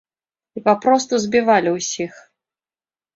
[0.59, 2.13] І папросту збівалі ўсіх!